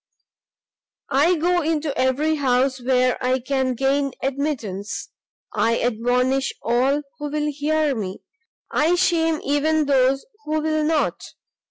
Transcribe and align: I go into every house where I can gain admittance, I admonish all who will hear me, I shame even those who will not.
I 1.11 1.35
go 1.37 1.61
into 1.61 1.95
every 1.95 2.33
house 2.37 2.81
where 2.81 3.23
I 3.23 3.37
can 3.37 3.75
gain 3.75 4.13
admittance, 4.23 5.09
I 5.53 5.79
admonish 5.79 6.53
all 6.63 7.03
who 7.19 7.29
will 7.29 7.51
hear 7.51 7.93
me, 7.95 8.23
I 8.71 8.95
shame 8.95 9.39
even 9.43 9.85
those 9.85 10.25
who 10.45 10.59
will 10.59 10.83
not. 10.83 11.21